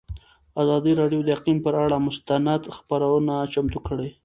ازادي 0.61 0.91
راډیو 1.01 1.21
د 1.23 1.29
اقلیم 1.35 1.57
پر 1.65 1.73
اړه 1.83 1.97
مستند 2.07 2.63
خپرونه 2.77 3.33
چمتو 3.53 3.79
کړې. 3.87 4.09